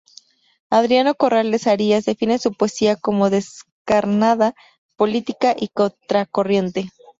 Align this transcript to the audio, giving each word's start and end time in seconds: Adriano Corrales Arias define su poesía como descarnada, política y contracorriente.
Adriano 0.71 1.13
Corrales 1.13 1.67
Arias 1.67 2.05
define 2.05 2.39
su 2.39 2.53
poesía 2.53 2.95
como 2.95 3.29
descarnada, 3.29 4.55
política 4.97 5.55
y 5.55 5.67
contracorriente. 5.67 6.89